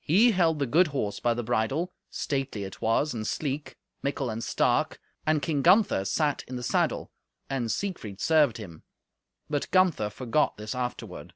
He 0.00 0.32
held 0.32 0.58
the 0.58 0.66
good 0.66 0.88
horse, 0.88 1.20
by 1.20 1.32
the 1.32 1.44
bridle; 1.44 1.92
stately 2.10 2.64
it 2.64 2.80
was 2.82 3.14
and 3.14 3.24
sleek, 3.24 3.76
mickle 4.02 4.28
and 4.28 4.42
stark, 4.42 4.98
and 5.24 5.40
King 5.40 5.62
Gunther 5.62 6.04
sat 6.06 6.42
in 6.48 6.56
the 6.56 6.64
saddle, 6.64 7.12
and 7.48 7.70
Siegfried 7.70 8.20
served 8.20 8.56
him; 8.56 8.82
but 9.48 9.70
Gunther 9.70 10.10
forgot 10.10 10.56
this 10.56 10.74
afterward. 10.74 11.34